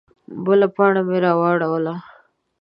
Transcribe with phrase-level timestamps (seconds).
[0.43, 1.93] _بله پاڼه مې راواړوله.